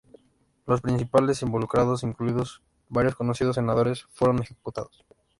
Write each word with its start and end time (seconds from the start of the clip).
Los 0.65 0.81
principales 0.81 1.43
involucrados, 1.43 2.01
incluidos 2.01 2.63
varios 2.89 3.13
conocidos 3.15 3.57
senadores, 3.57 4.07
fueron 4.09 4.39
ejecutados. 4.41 5.05